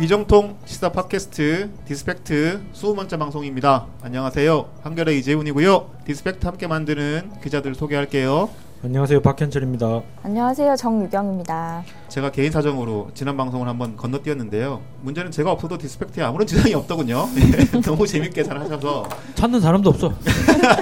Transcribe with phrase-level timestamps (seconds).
[0.00, 3.86] 이정통 시사 팟캐스트 디스팩트 20번째 방송입니다.
[4.02, 4.68] 안녕하세요.
[4.82, 5.90] 한겨레 이재훈이고요.
[6.04, 8.50] 디스팩트 함께 만드는 기자들 소개할게요.
[8.84, 10.02] 안녕하세요 박현철입니다.
[10.24, 11.82] 안녕하세요 정유경입니다.
[12.08, 14.82] 제가 개인 사정으로 지난 방송을 한번 건너뛰었는데요.
[15.00, 17.24] 문제는 제가 없어도 디스팩트에 아무런 지장이 없더군요.
[17.82, 20.12] 너무 재밌게 잘 하셔서 찾는 사람도 없어.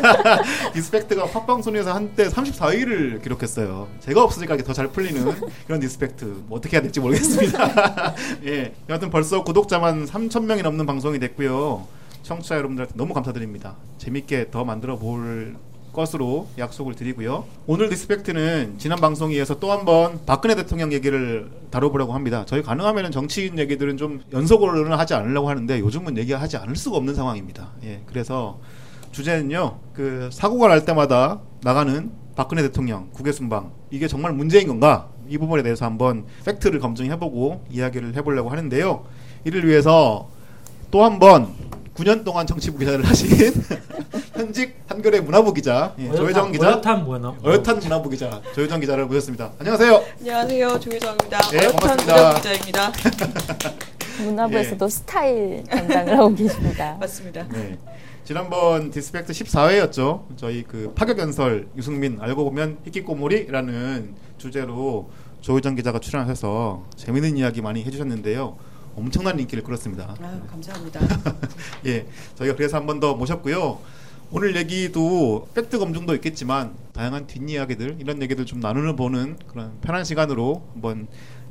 [0.74, 3.86] 디스팩트가 팟방송에서 한때 34위를 기록했어요.
[4.00, 5.24] 제가 없으니까 더 잘 풀리는
[5.68, 6.24] 그런 디스팩트.
[6.48, 8.14] 뭐 어떻게 해야 될지 모르겠습니다.
[8.46, 11.86] 예, 여하튼 벌써 구독자만 3천 명이 넘는 방송이 됐고요.
[12.24, 13.76] 청취자 여러분들한테 너무 감사드립니다.
[13.98, 15.54] 재밌게 더 만들어 볼
[15.92, 17.44] 것으로 약속을 드리고요.
[17.66, 22.44] 오늘 디스팩트는 지난 방송에 이어서 또 한 번 박근혜 대통령 얘기를 다뤄보려고 합니다.
[22.46, 27.70] 저희 가능하면 정치인 얘기들은 좀 연속으로는 하지 않으려고 하는데 요즘은 얘기하지 않을 수가 없는 상황입니다.
[27.84, 28.58] 예, 그래서
[29.12, 35.08] 주제는요, 그 사고가 날 때마다 나가는 박근혜 대통령 국외 순방 이게 정말 문제인 건가?
[35.28, 39.04] 이 부분에 대해서 한번 팩트를 검증해보고 이야기를 해보려고 하는데요.
[39.44, 40.28] 이를 위해서
[40.90, 41.48] 또 한 번
[41.94, 43.52] 9년 동안 정치부 기자를 하신
[44.32, 47.36] 현직 한겨레 문화부 기자 예, 조혜정 기자 어엿한 뭐나?
[47.44, 49.52] 어엿한 문화부 기자 조혜정 기자를 모셨습니다.
[49.58, 50.02] 안녕하세요.
[50.20, 51.38] 안녕하세요 조혜정입니다.
[51.50, 52.14] 네, 어엿한 반갑습니다.
[52.14, 52.92] 무력 기자입니다.
[54.24, 54.88] 문화부에서도 예.
[54.88, 56.96] 스타일 담당을 하고 계십니다.
[57.00, 57.46] 맞습니다.
[57.48, 57.78] 네.
[58.24, 60.22] 지난번 디스팩트 14회였죠.
[60.36, 67.84] 저희 그 파격 연설 유승민 알고 보면 히키꼬모리라는 주제로 조희정 기자가 출연하셔서 재밌는 이야기 많이
[67.84, 68.56] 해주셨는데요.
[68.96, 70.16] 엄청난 인기를 끌었습니다.
[70.22, 71.00] 아유, 감사합니다.
[71.86, 73.78] 예, 저희가 그래서 한 번 더 모셨고요.
[74.30, 80.62] 오늘 얘기도 팩트 검증도 있겠지만 다양한 뒷이야기들 이런 얘기들 좀 나누는 보는 그런 편한 시간으로
[80.72, 81.06] 한번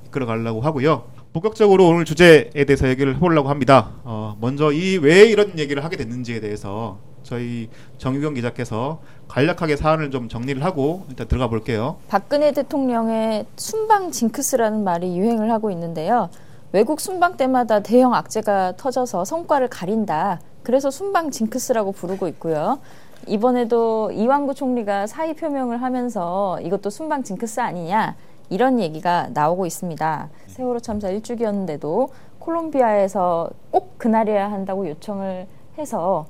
[0.08, 1.04] 이끌어 가려고 하고요.
[1.34, 3.92] 본격적으로 오늘 주제에 대해서 얘기를 해보려고 합니다.
[4.04, 7.70] 어, 먼저 이 왜 이런 얘기를 하게 됐는지에 대해서 저희
[8.00, 11.98] 정유경 기자께서 간략하게 사안을 좀 정리를 하고 일단 들어가 볼게요.
[12.10, 16.30] 박근혜 대통령의 순방 징크스라는 말이 유행을 하고 있는데요.
[16.74, 20.40] 외국 순방 때마다 대형 악재가 터져서 성과를 가린다.
[20.64, 22.80] 그래서 순방 징크스라고 부르고 있고요.
[23.28, 28.16] 이번에도 이완구 총리가 사의 표명을 하면서 이것도 순방 징크스 아니냐
[28.50, 30.30] 이런 얘기가 나오고 있습니다.
[30.48, 32.10] 세월호 참사 일주기였는데도
[32.40, 35.48] 콜롬비아에서 꼭 그날이어야 한다고 요청을
[35.78, 36.26] 해서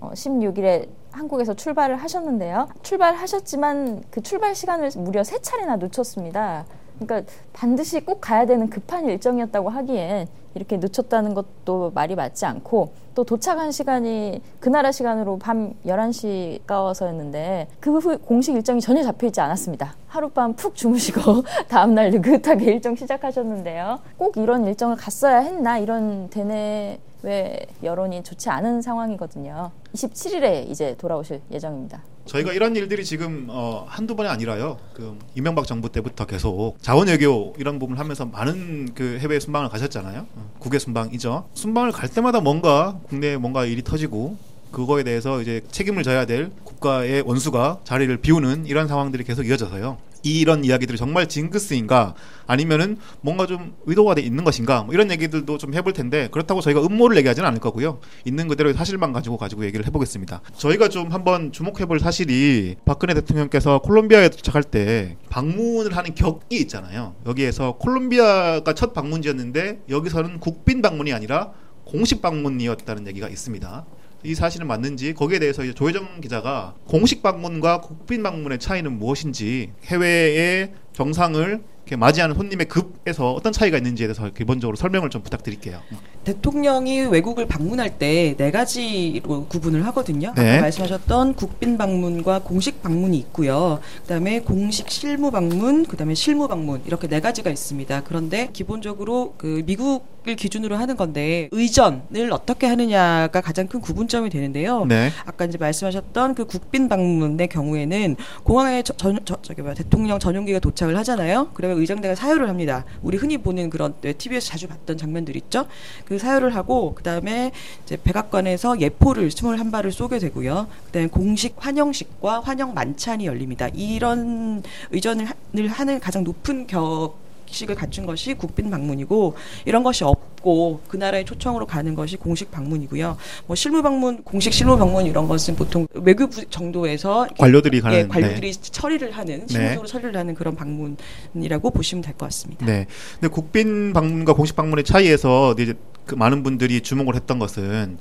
[0.00, 2.68] 어, 16일에 한국에서 출발을 하셨는데요.
[2.82, 6.66] 출발하셨지만 그 출발 시간을 무려 세 차례나 놓쳤습니다.
[6.98, 13.24] 그러니까 반드시 꼭 가야 되는 급한 일정이었다고 하기엔 이렇게 늦췄다는 것도 말이 맞지 않고 또
[13.24, 19.40] 도착한 시간이 그 나라 시간으로 밤 11시 가워서였는데 그 후 공식 일정이 전혀 잡혀 있지
[19.40, 19.94] 않았습니다.
[20.08, 24.00] 하룻밤 푹 주무시고 다음날 느긋하게 일정 시작하셨는데요.
[24.18, 29.72] 꼭 이런 일정을 갔어야 했나 이런 대내 외 여론이 좋지 않은 상황이거든요.
[29.94, 32.04] 27일에 이제 돌아오실 예정입니다.
[32.24, 34.78] 저희가 이런 일들이 지금 어, 한두 번이 아니라요.
[34.94, 40.26] 그 이명박 정부 때부터 계속 자원 외교 이런 부분을 하면서 많은 그 해외 순방을 가셨잖아요.
[40.36, 41.48] 어, 국외 순방이죠.
[41.54, 44.36] 순방을 갈 때마다 뭔가 국내에 뭔가 일이 터지고
[44.70, 49.96] 그거에 대해서 이제 책임을 져야 될 국가의 원수가 자리를 비우는 이런 상황들이 계속 이어져서요.
[50.26, 52.14] 이런 이야기들이 정말 징크스인가?
[52.46, 54.82] 아니면은 뭔가 좀 의도가 돼 있는 것인가?
[54.82, 58.00] 뭐 이런 얘기들도 좀 해볼 텐데 그렇다고 저희가 음모를 얘기하지는 않을 거고요.
[58.24, 60.42] 있는 그대로의 사실만 가지고 가지고 얘기를 해보겠습니다.
[60.56, 67.14] 저희가 좀 한번 주목해볼 사실이 박근혜 대통령께서 콜롬비아에 도착할 때 방문을 하는 격이 있잖아요.
[67.26, 71.52] 여기에서 콜롬비아가 첫 방문지였는데 여기서는 국빈 방문이 아니라
[71.84, 73.86] 공식 방문이었다는 얘기가 있습니다.
[74.26, 80.72] 이 사실은 맞는지 거기에 대해서 이제 조혜정 기자가 공식 방문과 국빈 방문의 차이는 무엇인지 해외의
[80.92, 81.62] 정상을
[81.96, 85.80] 맞이하는 손님의 급에서 어떤 차이가 있는지에 대해서 기본적으로 설명을 좀 부탁드릴게요.
[86.24, 90.32] 대통령이 외국을 방문할 때 네 가지로 구분을 하거든요.
[90.34, 90.54] 네.
[90.54, 93.78] 아까 말씀하셨던 국빈 방문과 공식 방문이 있고요.
[94.02, 98.02] 그다음에 공식 실무 방문, 그다음에 실무 방문 이렇게 네 가지가 있습니다.
[98.02, 104.84] 그런데 기본적으로 그 미국 을 기준으로 하는 건데 의전을 어떻게 하느냐가 가장 큰 구분점이 되는데요.
[104.84, 105.12] 네.
[105.24, 110.58] 아까 이제 말씀하셨던 그 국빈 방문의 경우에는 공항에 저, 전, 저, 저기 뭐야 대통령 전용기가
[110.58, 111.50] 도착을 하잖아요.
[111.54, 112.84] 그러면 의장대가 사유를 합니다.
[113.02, 115.66] 우리 흔히 보는 그런 네, TV에서 자주 봤던 장면들 있죠.
[116.04, 117.52] 그 사유를 하고 그다음에
[117.84, 120.66] 이제 백악관에서 예포를 21발을 쏘게 되고요.
[120.86, 123.68] 그다음에 공식 환영식과 환영 만찬이 열립니다.
[123.74, 125.26] 이런 의전을
[125.68, 129.34] 하는 가장 높은 격 식을 갖춘 것이 국빈 방문이고
[129.64, 133.16] 이런 것이 없고 그 나라의 초청으로 가는 것이 공식 방문이고요.
[133.46, 138.52] 뭐 실무 방문, 공식 실무 방문 이런 것은 보통 외교부 정도에서 관료들이 가는 예, 관료들이
[138.52, 139.46] 처리를 하는 네.
[139.48, 142.64] 실무적으로 처리를 하는 그런 방문이라고 보시면 될 것 같습니다.
[142.66, 142.86] 네.
[143.20, 145.74] 근데 국빈 방문과 공식 방문의 차이에서 이제
[146.06, 147.98] 그 많은 분들이 주목을 했던 것은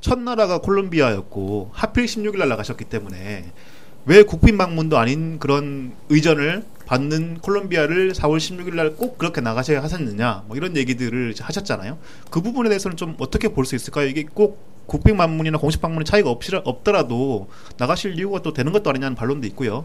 [0.00, 3.46] 첫 나라가 콜롬비아였고 하필 16일 날 나가셨기 때문에
[4.08, 10.44] 왜 국빈 방문도 아닌 그런 의전을 받는 콜롬비아를 4월 16일 날 꼭 그렇게 나가셔야 하셨느냐
[10.46, 11.98] 뭐 이런 얘기들을 하셨잖아요.
[12.30, 14.06] 그 부분에 대해서는 좀 어떻게 볼 수 있을까요?
[14.08, 19.14] 이게 꼭 국빈 방문이나 공식 방문의 차이가 없, 없더라도 나가실 이유가 또 되는 것도 아니냐는
[19.14, 19.84] 반론도 있고요.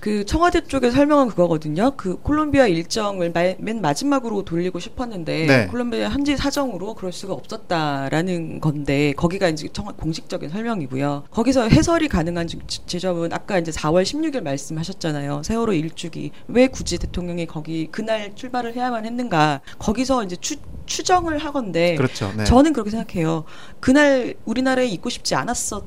[0.00, 1.92] 그 청와대 쪽에 설명은 그거거든요.
[1.96, 5.66] 그 콜롬비아 일정을 마- 맨 마지막으로 돌리고 싶었는데 네.
[5.66, 11.24] 콜롬비아 현지 사정으로 그럴 수가 없었다라는 건데 거기가 이제 청 공식적인 설명이고요.
[11.30, 15.42] 거기서 해설이 가능한 지- 지점은 아까 이제 4월 16일 말씀하셨잖아요.
[15.44, 19.60] 세월호 일주기 왜 굳이 대통령이 거기 그날 출발을 해야만 했는가?
[19.78, 20.56] 거기서 이제 추,
[20.86, 22.32] 추정을 하건데 그렇죠.
[22.36, 22.44] 네.
[22.44, 23.44] 저는 그렇게 생각해요.
[23.80, 25.82] 그날 우리나라에 있고 싶지 않았었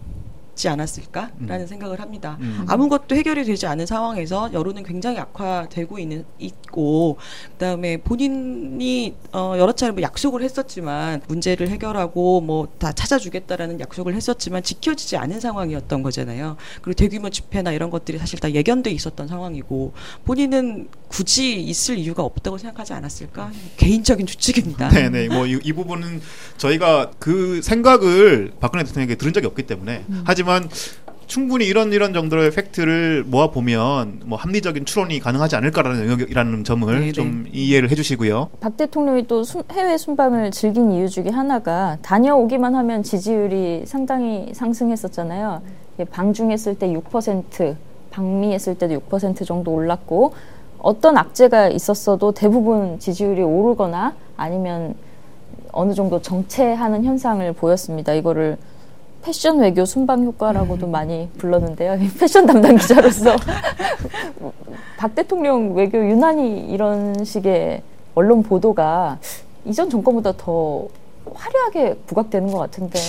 [0.56, 2.38] 지 않았을까라는 생각을 합니다.
[2.42, 2.66] 음.
[2.68, 7.18] 아무것도 해결이 되지 않은 상황에서 여론은 굉장히 악화되고 있는 있고
[7.54, 14.64] 그다음에 본인이 어 여러 차례 뭐 약속을 했었지만 문제를 해결하고 뭐 다 찾아주겠다라는 약속을 했었지만
[14.64, 16.58] 지켜지지 않은 상황이었던 거잖아요.
[16.82, 19.94] 그리고 대규모 집회나 이런 것들이 사실 다 예견돼 있었던 상황이고
[20.26, 23.52] 본인은 굳이 있을 이유가 없다고 생각하지 않았을까?
[23.76, 24.88] 개인적인 추측입니다.
[24.96, 26.22] 네네 뭐이 부분은
[26.58, 30.24] 저희가 그 생각을 박근혜 대통령에게 들은 적이 없기 때문에 음.
[30.26, 30.70] 하지만
[31.28, 37.12] 충분히 이런 이런 정도의 팩트를 모아 보면 뭐 합리적인 추론이 가능하지 않을까라는 영역이라는 점을 네네.
[37.12, 38.50] 좀 이해를 해주시고요.
[38.62, 45.62] 박 대통령이 또 순- 해외 순방을 즐긴 이유 중에 하나가 다녀오기만 하면 지지율이 상당히 상승했었잖아요.
[46.10, 47.76] 방중했을 때 6%,
[48.12, 50.34] 방미했을 때도 6% 정도 올랐고
[50.82, 54.96] 어떤 악재가 있었어도 대부분 지지율이 오르거나 아니면
[55.72, 58.14] 어느 정도 정체하는 현상을 보였습니다.
[58.14, 58.58] 이거를
[59.22, 61.98] 패션 외교 순방 효과라고도 많이 불렀는데요.
[62.20, 63.36] 패션 담당 기자로서
[64.98, 67.84] 박 대통령 외교 유난히 이런 식의
[68.16, 69.20] 언론 보도가
[69.66, 70.88] 이전 정권보다 더
[71.32, 73.00] 화려하게 부각되는 것 같은데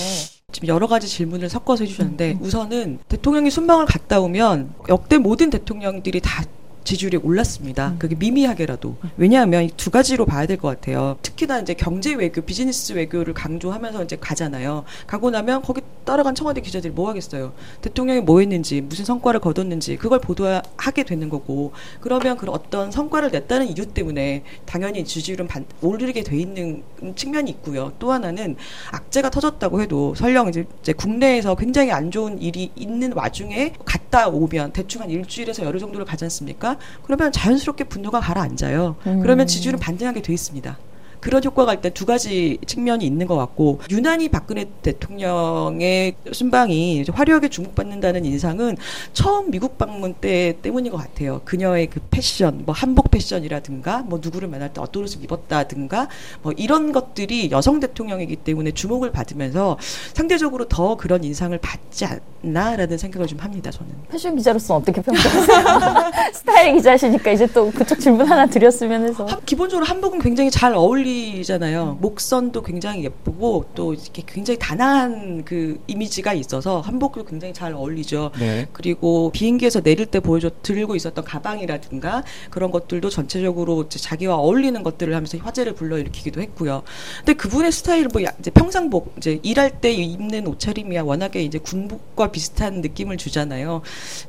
[0.53, 6.45] 지금 여러 가지 질문을 섞어서 해주셨는데 우선은 대통령이 순방을 갔다 오면 역대 모든 대통령들이 다
[6.85, 7.95] 지지율이 올랐습니다.
[7.99, 8.97] 그게 미미하게라도.
[9.17, 11.17] 왜냐하면 두 가지로 봐야 될 것 같아요.
[11.23, 14.85] 특히나 이제 경제 외교, 비즈니스 외교를 강조하면서 이제 가잖아요.
[15.07, 17.53] 가고 나면 거기 따라간 청와대 기자들이 뭐 하겠어요.
[17.81, 23.69] 대통령이 뭐 했는지, 무슨 성과를 거뒀는지, 그걸 보도하게 되는 거고, 그러면 그런 어떤 성과를 냈다는
[23.69, 26.83] 이유 때문에 당연히 지지율은 반, 오르게 돼 있는
[27.15, 27.93] 측면이 있고요.
[27.99, 28.57] 또 하나는
[28.91, 34.73] 악재가 터졌다고 해도 설령 이제, 이제 국내에서 굉장히 안 좋은 일이 있는 와중에 갔다 오면
[34.73, 36.72] 대충 한 일주일에서 열흘 정도를 가지 않습니까?
[37.05, 38.97] 그러면 자연스럽게 분노가 가라앉아요.
[39.07, 39.21] 음.
[39.21, 40.79] 그러면 지지율은 반등하게 돼 있습니다.
[41.23, 48.25] 그런 효과가 일단 두 가지 측면이 있는 것 같고 유난히 박근혜 대통령의 순방이 화려하게 주목받는다는
[48.25, 48.77] 인상은
[49.13, 51.41] 처음 미국 방문 때 때문인 것 같아요.
[51.45, 56.09] 그녀의 그 패션, 뭐 한복 패션이라든가 뭐 누구를 만날 때 어떤 옷을 입었다든가
[56.43, 59.79] 뭐 이런 것들이 여성 대통령이기 때문에 주목을 받으면서
[60.15, 63.71] 상대적으로 더 그런 인상을 받지 않나라는 생각을 좀 합니다.
[63.71, 63.93] 저는.
[64.11, 66.11] 패션 기자로서 어떻게 평가하세요?
[66.35, 71.12] 스타일 기자시니까 이제 또 그쪽 질문 하나 드렸으면 해서 한- 기본적으로 한복은 굉장히 잘 어울리
[71.45, 71.99] 잖아요.
[72.01, 78.31] 목선도 굉장히 예쁘고 또 이렇게 굉장히 단아한 그 이미지가 있어서 한복도 굉장히 잘 어울리죠.
[78.39, 78.67] 네.
[78.73, 85.39] 그리고 비행기에서 내릴 때 보여줘 들고 있었던 가방이라든가 그런 것들도 전체적으로 자기와 어울리는 것들을 하면서
[85.39, 86.83] 화제를 불러일으키기도 했고요.
[87.19, 92.31] 근데 그분의 스타일은 뭐 야- 이제 평상복 이제 일할 때 입는 옷차림이야 워낙에 이제 군복과
[92.33, 93.83] 비슷한 느낌을 주잖아요.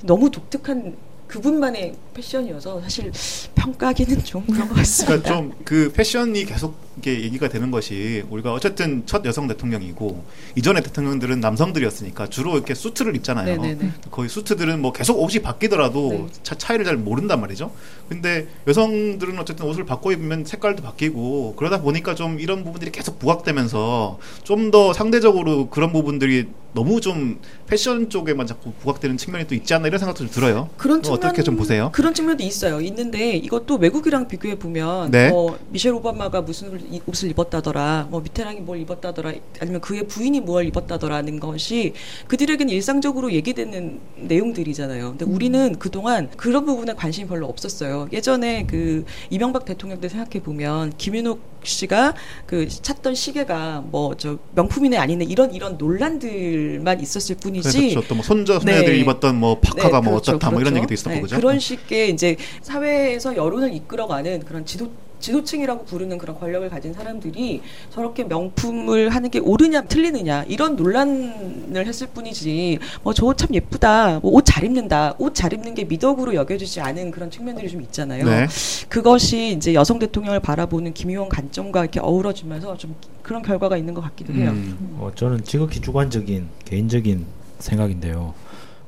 [0.03, 0.95] 너무 독특한
[1.33, 3.12] 그분만의 패션이어서 사실
[3.56, 5.18] 평가하기는 좀 그런 것 같습니다.
[5.18, 10.23] 그러니까 좀 그 패션이 계속 이게 얘기가 되는 것이 우리가 어쨌든 첫 여성 대통령이고
[10.56, 13.62] 이전의 대통령들은 남성들이었으니까 주로 이렇게 수트를 입잖아요.
[13.62, 13.92] 네네네.
[14.12, 16.28] 거의 수트들은 뭐 계속 옷이 바뀌더라도 네.
[16.44, 17.71] 차, 차이를 잘 모른단 말이죠.
[18.09, 24.19] 근데 여성들은 어쨌든 옷을 바꿔 입으면 색깔도 바뀌고 그러다 보니까 좀 이런 부분들이 계속 부각되면서
[24.44, 29.88] 좀 더 상대적으로 그런 부분들이 너무 좀 패션 쪽에만 자꾸 부각되는 측면이 또 있지 않나
[29.88, 30.69] 이런 생각도 좀 들어요.
[30.78, 31.92] 그런 그거 어떻게 좀 보세요?
[31.94, 32.81] 그런 측면도 있어요.
[32.81, 35.30] 있는데 이것도 외국이랑 비교해 보면 네.
[35.30, 41.40] 뭐 미셸 오바마가 무슨 옷을 입었다더라, 뭐 미테랑이 뭘 입었다더라, 아니면 그의 부인이 뭘 입었다더라는
[41.40, 41.94] 것이
[42.28, 45.09] 그들에게는 일상적으로 얘기되는 내용들이잖아요.
[45.18, 48.07] 근데 우리는 그동안 그런 부분에 관심이 별로 없었어요.
[48.11, 52.13] 예전에 그 이명박 대통령 때 생각해 보면 김윤옥 씨가
[52.45, 58.59] 그 찾던 시계가 뭐 저 명품이네 아니네 이런 이런 논란들만 있었을 뿐이지 그래서 또뭐 손자
[58.59, 58.99] 손녀들이 네.
[58.99, 60.83] 입었던 뭐 파카가 뭐 그렇죠, 어떻다 뭐 이런 그렇죠.
[60.83, 61.35] 얘기도 있었고 네, 그죠?
[61.35, 64.92] 그런 식의 이제 사회에서 여론을 이끌어가는 그런 지도
[65.23, 67.61] 지도층이라고 부르는 그런 권력을 가진 사람들이
[67.92, 74.19] 저렇게 명품을 하는 게 옳으냐 틀리느냐 이런 논란을 했을 뿐이지 뭐 저 옷 참 예쁘다
[74.19, 78.25] 뭐 옷 잘 입는다 옷 잘 입는 게 미덕으로 여겨지지 않은 그런 측면들이 좀 있잖아요.
[78.25, 78.47] 네.
[78.89, 84.33] 그것이 이제 여성 대통령을 바라보는 김의원 관점과 이렇게 어우러지면서 좀 그런 결과가 있는 것 같기도
[84.33, 84.51] 해요.
[84.51, 84.97] 음.
[84.99, 87.25] 어, 저는 지극히 주관적인 개인적인
[87.59, 88.33] 생각인데요.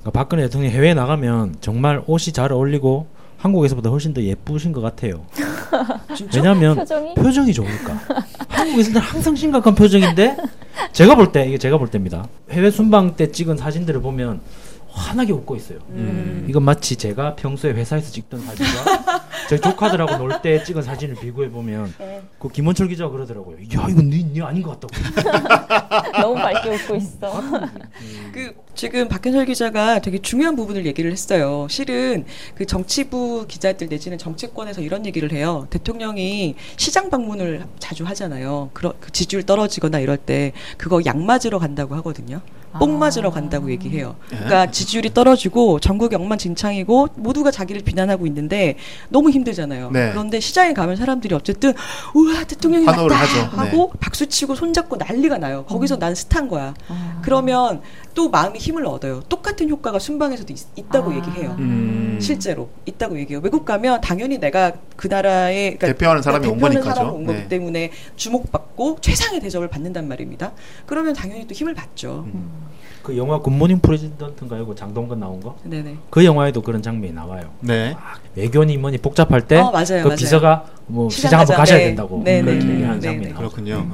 [0.01, 3.07] 그러니까 박근혜 대통령이 해외에 나가면 정말 옷이 잘 어울리고
[3.49, 5.25] 한국에서보다 훨씬 더 예쁘신 것 같아요.
[6.33, 7.99] 왜냐하면 표정이 표정이 좋으니까.
[8.47, 10.35] 한국에서 는 항상 심각한 표정인데
[10.93, 12.27] 제가 볼 때 이게 제가 볼 때입니다.
[12.49, 14.41] 해외 순방 때 찍은 사진들을 보면
[14.95, 15.79] 환하게 웃고 있어요.
[15.89, 16.45] 음.
[16.49, 21.93] 이건 마치 제가 평소에 회사에서 찍던 사진과 저희 조카들하고 놀 때 찍은 사진을 비교해 보면
[22.39, 23.57] 그 김원철 기자가 그러더라고요.
[23.57, 26.11] 야 이건 네, 네 아닌 것 같다고.
[26.21, 27.41] 너무 밝게 웃고 있어.
[28.33, 31.67] 그 지금 박현철 기자가 되게 중요한 부분을 얘기를 했어요.
[31.69, 32.25] 실은
[32.55, 35.67] 그 정치부 기자들 내지는 정치권에서 이런 얘기를 해요.
[35.69, 38.69] 대통령이 시장 방문을 자주 하잖아요.
[38.73, 42.41] 그러, 그 지지율 떨어지거나 이럴 때 그거 약 맞으러 간다고 하거든요.
[42.79, 44.15] 뽕 맞으러 간다고 얘기해요.
[44.29, 48.77] 그러니까 지지율이 떨어지고 전국이 엉망진창이고 모두가 자기를 비난하고 있는데
[49.09, 49.91] 너무 힘들잖아요.
[49.91, 50.11] 네.
[50.11, 51.73] 그런데 시장에 가면 사람들이 어쨌든
[52.13, 53.33] 우와 대통령이 왔다 하죠.
[53.35, 53.47] 네.
[53.57, 55.65] 하고 박수치고 손잡고 난리가 나요.
[55.65, 56.73] 거기서 난 스타인 거야.
[57.21, 57.81] 그러면
[58.15, 59.21] 또 마음이 힘을 얻어요.
[59.27, 61.15] 똑같은 효과가 순방에서도 있, 다고 아.
[61.15, 61.55] 얘기해요.
[61.59, 62.17] 음.
[62.19, 63.41] 실제로 있다고 얘기해요.
[63.43, 66.95] 외국 가면 당연히 내가 그 나라의 그러니까 대표하는 사람이 온 대표하는 거니까죠.
[66.95, 67.47] 사람이 온 거기 네.
[67.49, 70.53] 때문에 주목받고 최상의 대접을 받는단 말입니다.
[70.85, 72.23] 그러면 당연히 또 힘을 받죠.
[72.33, 72.49] 음.
[73.03, 74.65] 그 영화 굿모닝 프레지던트인가요?
[74.65, 75.57] 그 장동건 나온 거?
[75.63, 75.97] 네네.
[76.09, 77.51] 그 영화에도 그런 장면이 나와요.
[77.59, 77.95] 네.
[78.35, 80.15] 외교니 뭐니 복잡할 때 어, 맞아요, 그.
[80.15, 81.57] 비서가 뭐 시장 시장 한번.
[81.57, 81.85] 가셔야 네.
[81.87, 83.33] 된다고 네, 그런 네, 얘기하는 네, 장면이 네.
[83.33, 83.87] 그렇군요.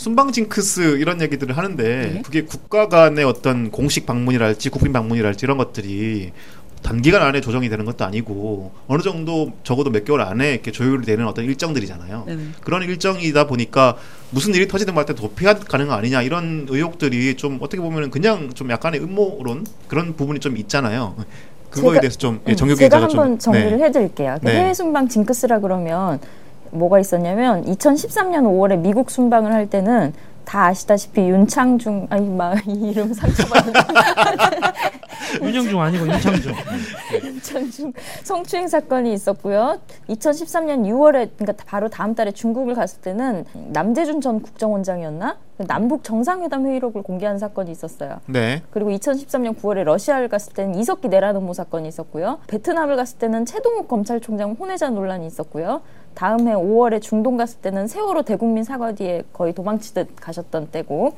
[0.00, 1.82] 순방 징크스 이런 얘기들을 하는데
[2.14, 2.22] 네.
[2.22, 6.32] 그게 국가 간의 어떤 공식 방문이랄지 국빈 방문이랄지 이런 것들이
[6.82, 11.26] 단기간 안에 조정이 되는 것도 아니고 어느 정도 적어도 몇 개월 안에 이렇게 조율이 되는
[11.26, 12.24] 어떤 일정들이잖아요.
[12.26, 12.42] 네네.
[12.62, 13.98] 그런 일정이다 보니까
[14.30, 19.02] 무슨 일이 터지든 말때 도피가 가능한 아니냐 이런 의혹들이 좀 어떻게 보면 그냥 좀 약간의
[19.02, 21.14] 음모론 그런 부분이 좀 있잖아요.
[21.68, 23.84] 그거에 제가- 대해서 좀 예, 음, 제가 기자가 좀 한번 정리를 네.
[23.84, 24.38] 해드릴게요.
[24.40, 24.60] 그 네.
[24.60, 26.20] 해외 순방 징크스라 그러면
[26.70, 30.12] 뭐가 있었냐면 2013년 5월에 미국 순방을 할 때는
[30.44, 33.72] 다 아시다시피 윤창중 아니 막 이 이름 상처받는
[35.42, 36.52] 윤영중 아니고 윤창중.
[37.24, 37.92] 윤창중
[38.24, 39.78] 성추행 사건이 있었고요.
[40.08, 46.66] 2013년 6월에 그러니까 바로 다음 달에 중국을 갔을 때는 남재준 전 국정원장이었나 그 남북 정상회담
[46.66, 48.20] 회의록을 공개한 사건이 있었어요.
[48.26, 48.62] 네.
[48.70, 52.38] 그리고 2013년 9월에 러시아를 갔을 때는 이석기 내란 음모 사건이 있었고요.
[52.48, 55.82] 베트남을 갔을 때는 최동욱 검찰총장 혼외자 논란이 있었고요.
[56.14, 61.14] 다음 해 5월에 중동 갔을 때는 세월호 대국민 사과 뒤에 거의 도망치듯 가셨던 때고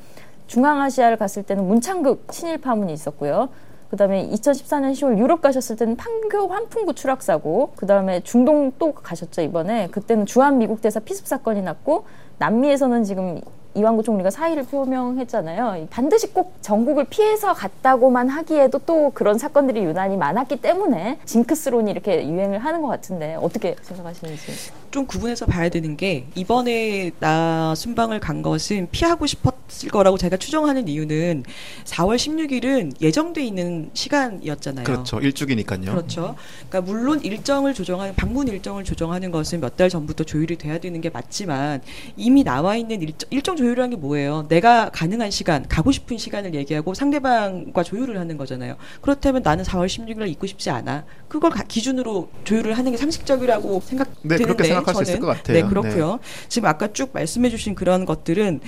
[0.46, 3.48] 중앙아시아를 갔을 때는 문창극 친일 파문이 있었고요.
[3.90, 8.92] 그 다음에 2014년 10월 유럽 가셨을 때는 판교 환풍구 추락 사고, 그 다음에 중동 또
[8.92, 12.04] 가셨죠 이번에 그때는 주한 미국 대사 피습 사건이 났고
[12.38, 13.40] 남미에서는 지금
[13.74, 15.86] 이완구 총리가 사의를 표명했잖아요.
[15.90, 22.58] 반드시 꼭 전국을 피해서 갔다고만 하기에도 또 그런 사건들이 유난히 많았기 때문에 징크스론이 이렇게 유행을
[22.58, 24.72] 하는 것 같은데 어떻게 생각하시는지.
[24.90, 29.51] 좀 구분해서 봐야 되는 게 이번에 나 순방을 간 것은 피하고 싶었
[29.84, 31.44] 을 거라고 제가 추정하는 이유는
[31.84, 34.84] 4월 16일은 예정돼 있는 시간이었잖아요.
[34.84, 35.18] 그렇죠.
[35.20, 35.80] 일주기니까요.
[35.80, 36.34] 그렇죠.
[36.68, 41.08] 그러니까 물론 일정을 조정하는 방문 일정을 조정하는 것은 몇 달 전부터 조율이 돼야 되는 게
[41.08, 41.80] 맞지만
[42.18, 44.44] 이미 나와 있는 일정, 일정 조율이라는 게 뭐예요?
[44.48, 48.76] 내가 가능한 시간, 가고 싶은 시간을 얘기하고 상대방과 조율을 하는 거잖아요.
[49.00, 51.04] 그렇다면 나는 4월 16일 있고 싶지 않아.
[51.28, 55.26] 그걸 가- 기준으로 조율을 하는 게 상식적이라고 생각되는데 네, 그렇게 생각할 수 있을 저는.
[55.26, 55.56] 것 같아요.
[55.56, 56.18] 네, 그렇고요.
[56.48, 58.60] 지금 아까 쭉 말씀해 주신 그런 것들은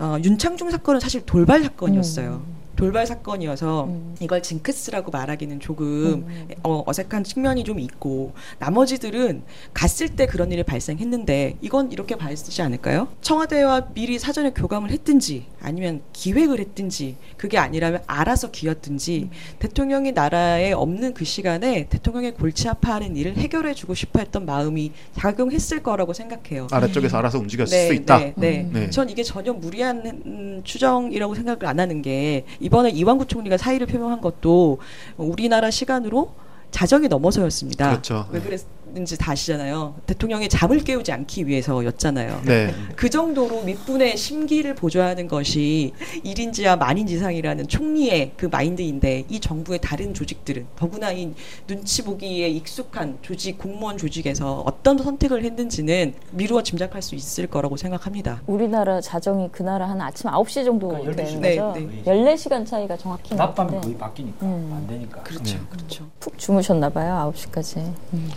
[0.00, 2.42] 어, 윤창중 사건은 사실 돌발 사건이었어요.
[2.80, 4.14] 돌발 사건이어서 음.
[4.20, 6.48] 이걸 징크스라고 말하기는 조금 음.
[6.62, 9.42] 어, 어색한 측면이 좀 있고 나머지들은
[9.74, 13.08] 갔을 때 그런 일이 발생했는데 이건 이렇게 봐야지 않을까요?
[13.20, 21.12] 청와대와 미리 사전에 교감을 했든지 아니면 기획을 했든지 그게 아니라면 알아서 기었든지 대통령이 나라에 없는
[21.12, 26.68] 그 시간에 대통령의 골치 아파하는 일을 해결해 주고 싶어 했던 마음이 작용했을 거라고 생각해요.
[26.70, 28.18] 아래쪽에서 알아서 움직였을 수 있다.
[28.20, 28.70] 네, 네.
[28.72, 28.88] 네.
[28.88, 33.86] 전 이게 전혀 무리한 음, 추정이라고 생각을 안 하는 게 이 번에 이완구 총리가 사의를
[33.86, 34.78] 표명한 것도
[35.16, 36.32] 우리나라 시간으로
[36.70, 37.90] 자정이 넘어서였습니다.
[37.90, 38.26] 그렇죠.
[38.30, 38.60] 왜 그랬
[38.92, 39.94] 는지 다 아시잖아요.
[40.06, 42.42] 대통령이 잠을 깨우지 않기 위해서였잖아요.
[42.44, 42.74] 네.
[42.96, 45.92] 그 정도로 밑분의 심기를 보좌하는 것이
[46.24, 51.32] 1인지와 만인지상이라는 총리의 그 마인드인데 이 정부의 다른 조직들은 더구나 이
[51.66, 58.42] 눈치 보기에 익숙한 조직 공무원 조직에서 어떤 선택을 했는지는 미루어 짐작할 수 있을 거라고 생각합니다.
[58.46, 61.40] 우리나라 자정이 그 나라 한 아침 9시 정도 그러니까 되는 12시.
[61.40, 61.80] 네, 거죠.
[61.80, 62.02] 네.
[62.04, 64.72] 14시간 차이가 정확히 낮밤이 나는데 거의 바뀌니까 음.
[64.74, 65.22] 안 되니까.
[65.22, 65.60] 그렇죠, 네.
[65.70, 66.10] 그렇죠.
[66.18, 67.32] 푹 주무셨나 봐요.
[67.34, 67.92] 9시까지.
[68.14, 68.30] 음.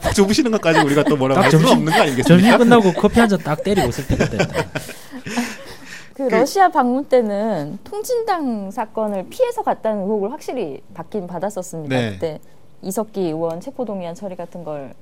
[0.00, 2.28] 푹 주무시는 것까지 우리가 또 뭐라고 딱할 수는 점심- 없는 거 아니겠습니까?
[2.28, 4.64] 점심 끝나고 커피 한 잔 딱 때리고 있을 때가 됐다.
[6.14, 11.96] 그 러시아 방문 때는 통진당 사건을 피해서 갔다는 의혹을 확실히 받긴 받았었습니다.
[11.96, 12.12] 네.
[12.12, 12.38] 그때
[12.82, 14.92] 이석기 의원 체포동의안 처리 같은 걸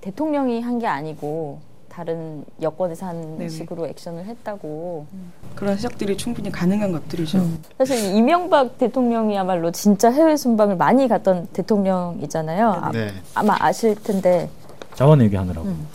[0.00, 1.60] 대통령이 한 게 아니고
[1.98, 3.48] 다른 여권에서 한 네네.
[3.48, 5.06] 식으로 액션을 했다고.
[5.56, 7.38] 그런 해석들이 충분히 가능한 것들이죠.
[7.38, 7.60] 음.
[7.76, 12.68] 사실 이명박 대통령이야말로 진짜 해외 순방을 많이 갔던 대통령이잖아요.
[12.70, 13.10] 아, 네.
[13.34, 14.48] 아 마 아실 텐데
[14.94, 15.66] 자원 얘기하느라고.
[15.66, 15.88] 음.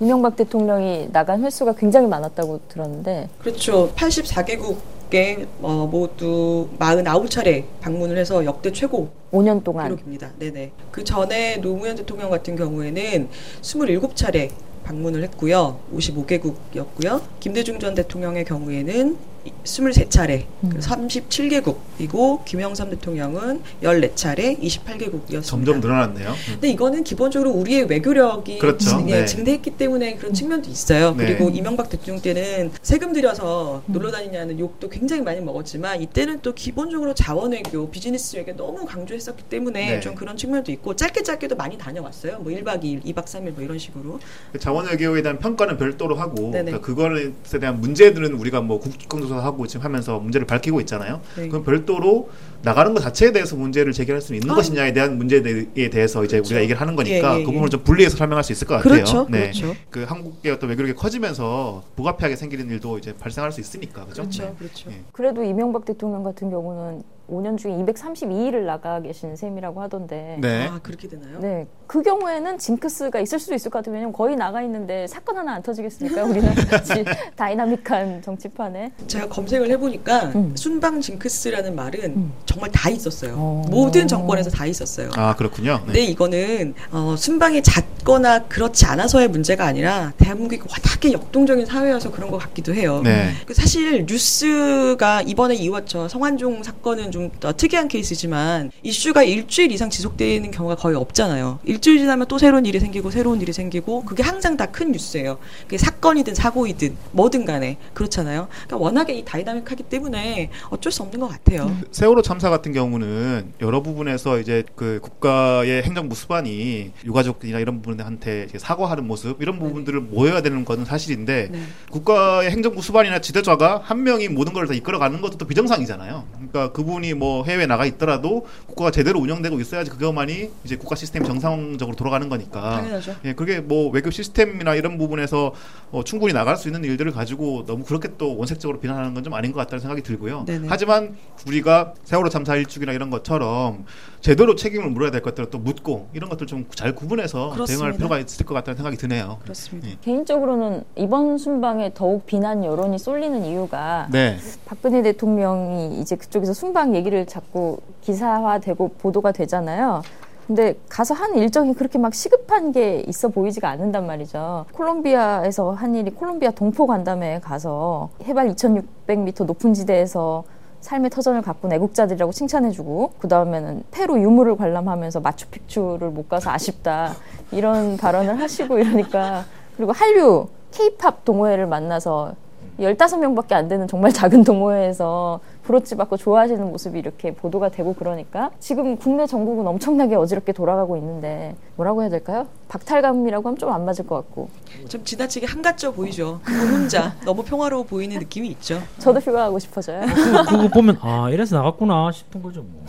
[0.00, 3.90] 이명박 대통령이 나간 횟수가 굉장히 많았다고 들었는데 그렇죠.
[3.94, 4.76] 84개국
[5.14, 10.32] 에 어, 모두 49차례 방문을 해서 역대 최고 5년 동안 기록입니다.
[10.38, 10.72] 네네.
[10.90, 13.28] 그 전에 노무현 대통령 같은 경우에는
[13.62, 14.50] 27차례
[14.88, 15.78] 방문을 했고요.
[15.94, 17.20] 55개국이었고요.
[17.40, 19.18] 김대중 전 대통령의 경우에는
[19.64, 20.70] 23차례, 음.
[20.78, 25.42] 37개국이고 김영삼 대통령은 14차례, 28개국이었습니다.
[25.42, 26.30] 점점 늘어났네요.
[26.30, 26.52] 음.
[26.52, 28.88] 근데 이거는 기본적으로 우리의 외교력이 그렇죠.
[28.88, 29.26] 증, 예, 네.
[29.26, 31.14] 증대했기 때문에 그런 측면도 있어요.
[31.16, 31.26] 네.
[31.26, 33.92] 그리고 이명박 대통령 때는 세금 들여서 음.
[33.92, 39.44] 놀러 다니냐는 욕도 굉장히 많이 먹었지만 이때는 또 기본적으로 자원 외교, 비즈니스 외교 너무 강조했었기
[39.44, 40.00] 때문에 네.
[40.00, 42.38] 좀 그런 측면도 있고 짧게 짧게도 많이 다녀왔어요.
[42.38, 44.18] 뭐 1박 2일, 2박 3일 뭐 이런 식으로.
[44.52, 46.50] 그 자원 외교에 대한 평가는 별도로 하고.
[46.50, 51.20] 그러니까 그거에 대한 문제들은 우리가 뭐 국정조사 하고 지금 하면서 문제를 밝히고 있잖아요.
[51.36, 51.48] 네.
[51.48, 52.30] 그럼 별도로
[52.62, 54.54] 나가는 것 자체에 대해서 문제를 제기할 수 있는 아.
[54.54, 56.48] 것이냐에 대한 문제에 대해서 이제 그렇죠.
[56.48, 57.52] 우리가 얘기를 하는 거니까 예, 예, 그 예.
[57.52, 58.92] 부분을 좀 분리해서 설명할 수 있을 것 같아요.
[58.92, 59.26] 그렇죠.
[59.30, 59.40] 네.
[59.40, 59.76] 그렇죠.
[59.90, 64.22] 그 한국의 어떤 외교력이 커지면서 불가피하게 생기는 일도 이제 발생할 수 있으니까 그죠?
[64.22, 64.42] 그렇죠.
[64.42, 64.54] 네.
[64.58, 64.90] 그렇죠.
[64.90, 65.00] 예.
[65.12, 70.38] 그래도 이명박 대통령 같은 경우는 5년 중에 232일을 나가 계신 셈이라고 하던데.
[70.40, 70.66] 네.
[70.68, 71.38] 아, 그렇게 되나요?
[71.40, 73.94] 네, 그 경우에는 징크스가 있을 수도 있을 것 같아요.
[73.94, 76.24] 왜냐면 거의 나가 있는데 사건 하나 안 터지겠습니까?
[76.28, 77.04] 우리는 같이
[77.36, 78.92] 다이나믹한 정치판에.
[79.06, 80.56] 제가 검색을 해보니까 음.
[80.56, 82.32] 순방 징크스라는 말은 음.
[82.46, 83.34] 정말 다 있었어요.
[83.36, 83.62] 어.
[83.70, 85.10] 모든 정권에서 다 있었어요.
[85.16, 85.80] 아 그렇군요.
[85.84, 92.38] 근데 이거는 어, 순방이 잦거나 그렇지 않아서의 문제가 아니라 대한민국이 워낙에 역동적인 사회여서 그런 것
[92.38, 93.00] 같기도 해요.
[93.04, 93.32] 네.
[93.46, 100.50] 그 사실 뉴스가 이번에 이왔죠 성완종 사건은 좀 어, 특이한 케이스지만 이슈가 일주일 이상 지속되는
[100.50, 101.58] 경우가 거의 없잖아요.
[101.64, 105.38] 일주일 지나면 또 새로운 일이 생기고 새로운 일이 생기고 그게 항상 다 큰 뉴스예요.
[105.62, 108.48] 그게 사건이든 사고이든 뭐든 간에 그렇잖아요.
[108.50, 111.74] 그러니까 워낙에 이 다이나믹하기 때문에 어쩔 수 없는 것 같아요.
[111.90, 119.06] 세월호 참사 같은 경우는 여러 부분에서 이제 그 국가의 행정부 수반이 유가족이나 이런 부분한테 사과하는
[119.06, 121.60] 모습 이런 부분들을 모여야 되는 것은 사실인데 네.
[121.90, 126.24] 국가의 행정부 수반이나 지도자가 한 명이 모든 걸 다 이끌어가는 것도 또 비정상이잖아요.
[126.34, 131.96] 그러니까 그분이 뭐 해외 나가 있더라도 국가가 제대로 운영되고 있어야지 그것만이 이제 국가 시스템이 정상적으로
[131.96, 132.60] 돌아가는 거니까.
[132.80, 133.14] 당연하죠.
[133.24, 135.52] 예, 그게 뭐 외교 시스템이나 이런 부분에서
[135.90, 139.50] 어, 충분히 나갈 수 있는 일들을 가지고 너무 그렇게 또 원색적으로 비난하는 건 좀 아닌
[139.52, 140.44] 것 같다는 생각이 들고요.
[140.46, 140.68] 네네.
[140.70, 141.16] 하지만
[141.46, 143.84] 우리가 세월호 참사 일주기나 이런 것처럼
[144.20, 147.66] 제대로 책임을 물어야 될 것들을 또 묻고 이런 것들 좀 잘 구분해서 그렇습니다.
[147.66, 149.38] 대응할 필요가 있을 것 같다는 생각이 드네요.
[149.42, 149.88] 그렇습니다.
[149.88, 149.96] 예.
[150.02, 157.26] 개인적으로는 이번 순방에 더욱 비난 여론이 쏠리는 이유가 네, 박근혜 대통령이 이제 그쪽에서 순방 얘기를
[157.26, 160.02] 자꾸 기사화되고 보도가 되잖아요.
[160.46, 164.64] 근데 가서 한 일정이 그렇게 막 시급한 게 있어 보이지가 않는단 말이죠.
[164.72, 170.44] 콜롬비아에서 한 일이 콜롬비아 동포 간담회에 가서 해발 2,600m 높은 지대에서
[170.80, 177.14] 삶의 터전을 가꾼 애국자들이라고 칭찬해주고 그 다음에는 페루 유물을 관람하면서 마추픽추를 못 가서 아쉽다
[177.50, 179.44] 이런 발언을 하시고 이러니까
[179.76, 182.32] 그리고 한류 케이팝 동호회를 만나서
[182.78, 188.96] 15명밖에 안 되는 정말 작은 동호회에서 브로치 받고 좋아하시는 모습이 이렇게 보도가 되고 그러니까 지금
[188.96, 192.46] 국내 전국은 엄청나게 어지럽게 돌아가고 있는데 뭐라고 해야 될까요?
[192.68, 194.48] 박탈감이라고 하면 좀 안 맞을 것 같고
[194.88, 196.40] 좀 지나치게 한가져 보이죠.
[196.42, 198.82] 그분 혼자 너무 평화로워 보이는 느낌이 있죠.
[198.98, 200.00] 저도 휴가 가고 싶어져요.
[200.06, 202.86] 그, 그거 보면 아 이래서 나갔구나 싶은 거죠 뭐.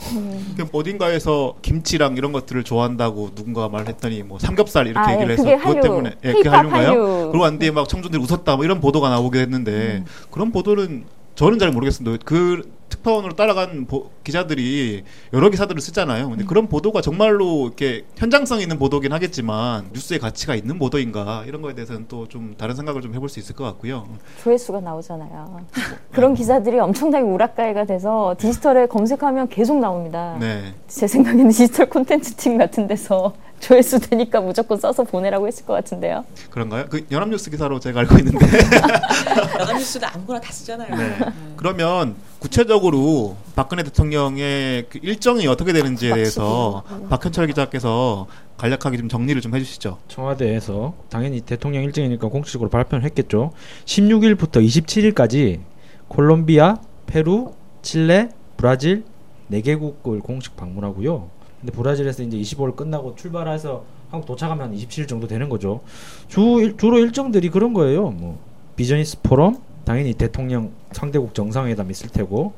[0.56, 5.44] 그 어딘가에서 김치랑 이런 것들을 좋아한다고 누군가 말했더니 뭐 삼겹살 이렇게 아, 예, 얘기를 해서
[5.44, 6.88] 그게 그것 때문에 예, 그게 한류인가요?
[6.88, 7.02] 한류.
[7.04, 7.20] 음.
[7.32, 12.17] 그러고 왔는데 막 청중들이 웃었다 뭐 이런 보도가 나오게 했는데 그런 보도는 저는 잘 모르겠습니다.
[12.25, 16.25] 그 특파원으로 따라간 보- 기자들이 여러 기사들을 쓰잖아요.
[16.25, 16.30] 음.
[16.32, 21.73] 근데 그런 보도가 정말로 이렇게 현장성 있는 보도긴 하겠지만 뉴스의 가치가 있는 보도인가 이런 거에
[21.75, 24.06] 대해서는 또 좀 다른 생각을 좀 해볼 수 있을 것 같고요.
[24.43, 25.62] 조회수가 나오잖아요.
[26.12, 30.36] 그런 기사들이 엄청나게 우락가이가 돼서 디지털에 검색하면 계속 나옵니다.
[30.41, 30.73] 네.
[30.89, 36.26] 제 생각에는 디지털 콘텐츠 팀 같은 데서 조회수 되니까 무조건 써서 보내라고 했을 것 같은데요.
[36.50, 36.86] 그런가요?
[36.89, 38.45] 그 연합뉴스 기사로 제가 알고 있는데.
[39.60, 40.95] 연합뉴스는 아무거나 다 쓰잖아요.
[40.95, 41.17] 네.
[41.58, 49.56] 그러면 구체적으로 박근혜 대통령의 그 일정이 어떻게 되는지에 대해서 박현철 기자께서 간략하게 좀 정리를 좀
[49.56, 49.98] 해주시죠.
[50.08, 53.52] 청와대에서 당연히 대통령 일정이니까 공식적으로 발표를 했겠죠.
[53.86, 55.60] 16일부터 27일까지
[56.08, 59.04] 콜롬비아, 페루, 칠레, 브라질
[59.52, 61.30] 4개국을 공식 방문하고요.
[61.62, 65.82] 근데 브라질에서 이제 25일 끝나고 출발해서 한국 도착하면 한 27일 정도 되는 거죠.
[66.28, 68.10] 주 일- 주로 일정들이 그런 거예요.
[68.12, 68.39] 뭐
[68.76, 72.54] 비즈니스 포럼, 당연히 대통령 상대국 정상회담 있을 테고,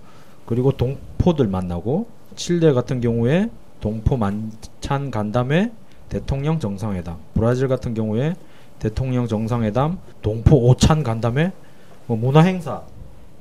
[0.46, 5.72] 그리고 동포들 만나고, 칠레 같은 경우에 동포 만찬 간담회,
[6.10, 7.18] 대통령 정상회담.
[7.34, 8.36] 브라질 같은 경우에
[8.80, 11.52] 대통령 정상회담, 동포 오찬 간담회,
[12.08, 12.84] 뭐 문화 행사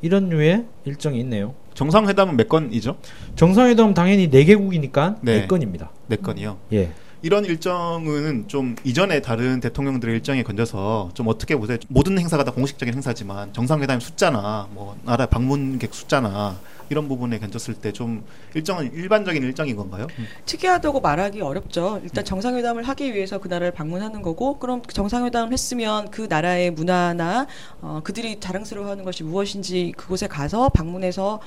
[0.03, 1.55] 이런 류의 일정이 있네요.
[1.85, 2.99] 정상회담은 몇 건이죠?
[3.37, 5.41] 정상회담 당연히 네 개국이니까 네.
[5.41, 5.91] 네 건입니다.
[6.09, 6.59] 네 건이요.
[6.75, 6.93] 예.
[7.23, 11.79] 이런 일정은 좀 이전에 다른 대통령들의 일정에 건져서 좀 어떻게 보세요?
[11.89, 17.93] 모든 행사가 다 공식적인 행사지만 정상회담 숫자나 뭐 나라 방문객 숫자나 이런 부분에 건졌을 때
[17.93, 20.07] 좀 일정은 일반적인 일정인 건가요?
[20.47, 22.01] 특이하다고 말하기 어렵죠.
[22.03, 27.47] 일단 정상회담을 하기 위해서 그 나라를 방문하는 거고, 그럼 그 정상회담을 했으면 그 나라의 문화나
[27.81, 31.41] 어, 그들이 자랑스러워하는 것이 무엇인지 그곳에 가서 방문해서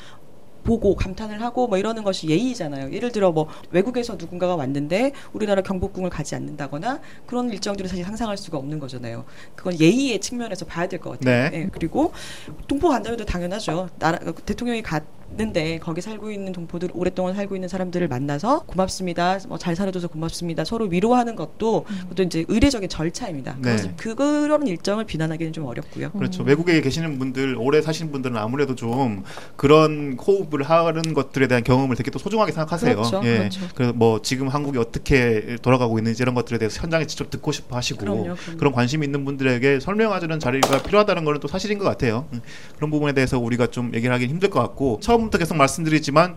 [0.63, 2.93] 보고 감탄을 하고 뭐 이러는 것이 예의잖아요.
[2.93, 8.58] 예를 들어 뭐 외국에서 누군가가 왔는데 우리나라 경복궁을 가지 않는다거나 그런 일정들을 사실 상상할 수가
[8.58, 9.26] 없는 거잖아요.
[9.56, 11.49] 그건 예의의 측면에서 봐야 될 것 같아요.
[11.49, 11.58] 네.
[11.58, 12.13] 예, 그리고
[12.67, 13.89] 동포 간담회도 당연하죠.
[13.99, 15.04] 나라 대통령이 갔
[15.36, 19.39] 는데 거기 살고 있는 동포들 오랫동안 살고 있는 사람들을 만나서 고맙습니다.
[19.47, 20.63] 뭐 잘 살아줘서 고맙습니다.
[20.63, 23.57] 서로 위로하는 것도 그것도 이제 의례적인 절차입니다.
[23.62, 23.75] 네.
[23.97, 26.12] 그것을- 그런 일정을 비난하기는 좀 어렵고요.
[26.12, 26.43] 그렇죠.
[26.43, 29.23] 외국에 계시는 분들, 오래 사신 분들은 아무래도 좀
[29.55, 32.95] 그런 호흡을 하는 것들에 대한 경험을 되게 또 소중하게 생각하세요.
[32.95, 33.38] 그렇죠, 예.
[33.39, 33.62] 그렇죠.
[33.73, 37.99] 그래서 뭐 지금 한국이 어떻게 돌아가고 있는지 이런 것들에 대해서 현장에 직접 듣고 싶어 하시고
[38.01, 38.57] 그럼요, 그럼요.
[38.59, 42.27] 그런 관심이 있는 분들에게 설명해주는 자리가 필요하다는 거는 또 사실인 것 같아요.
[42.33, 42.41] 음,
[42.75, 46.36] 그런 부분에 대해서 우리가 좀 얘기를 하긴 힘들 것 같고 처음부터 계속 말씀드리지만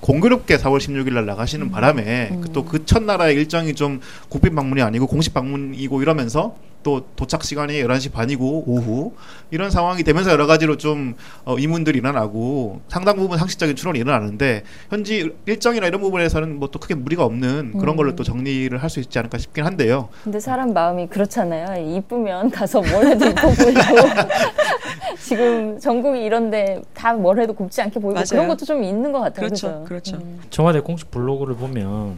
[0.00, 6.02] 공교롭게 4월 16일 날 나가시는 바람에 또그 첫나라의 일정이 좀 국빈 방문이 아니고 공식 방문이고
[6.02, 9.12] 이러면서 또 도착 시간이 11시 반이고 오후
[9.50, 11.14] 이런 상황이 되면서 여러 가지로 좀
[11.44, 16.94] 어, 의문들이 일어나고 상당 부분 상식적인 추론이 일어나는데 현지 일정이나 이런 부분에서는 뭐 또 크게
[16.94, 20.08] 무리가 없는 그런 걸로 또 정리를 할 수 있지 않을까 싶긴 한데요.
[20.24, 21.96] 근데 사람 마음이 그렇잖아요.
[21.96, 23.80] 이쁘면 가서 뭘 해도 이뻐 보이고
[25.24, 28.26] 지금 전국이 이런데 다 뭘 해도 곱지 않게 보이고 맞아요.
[28.30, 29.46] 그런 것도 좀 있는 것 같아요.
[29.46, 29.84] 그렇죠, 그죠?
[29.84, 30.16] 그렇죠.
[30.16, 30.40] 음.
[30.50, 32.16] 청와대 공식 블로그를 보면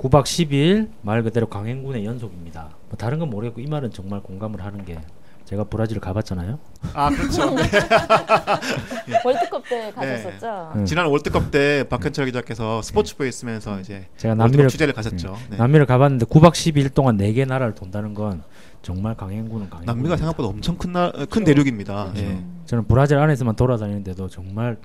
[0.00, 2.70] 9박 10일 말 그대로 강행군의 연속입니다.
[2.88, 4.98] 뭐 다른 건 모르겠고 이 말은 정말 공감을 하는 게
[5.44, 6.58] 제가 브라질을 가봤잖아요.
[6.94, 7.42] 아 그렇죠.
[9.24, 10.72] 월드컵 때 가셨었죠.
[10.76, 10.86] 음.
[10.86, 15.36] 지난 월드컵 때 박현철 기자께서 스포츠부에 있으면서 이제 제가 남미를 취재를 가셨죠.
[15.50, 15.58] 네.
[15.58, 18.42] 남미를 가봤는데 9박 12일 동안 4개 나라를 돈다는 건
[18.80, 19.94] 정말 강행군은 강행군.
[19.94, 22.12] 남미가 생각보다 엄청 큰, 나, 큰 대륙입니다.
[22.12, 22.22] 그렇죠.
[22.22, 22.42] 예.
[22.64, 24.78] 저는 브라질 안에서만 돌아다니는데도 정말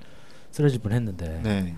[0.50, 1.74] 쓰러질 뻔했는데 네.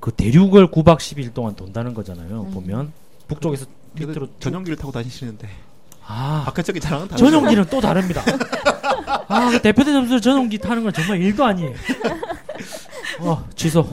[0.00, 2.42] 그 대륙을 9박 12일 동안 돈다는 거잖아요.
[2.48, 2.50] 음.
[2.54, 2.92] 보면
[3.28, 5.48] 북쪽에서 밑으로 밑으로 쭉- 전용기를 타고 다니시는데
[6.06, 7.24] 아 박현철 기자랑은 다르죠.
[7.24, 8.22] 전용기는 또 다릅니다.
[9.28, 11.74] 아, 그 대표대 점수 전용기 타는 건 정말 일도 아니에요.
[13.20, 13.86] 어, 취소.